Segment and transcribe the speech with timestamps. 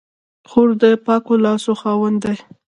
[0.49, 2.43] خور د پاکو لاسو خاوندې ده.